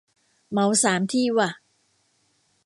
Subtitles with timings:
[0.51, 1.49] เหมาสามที่ว่ะ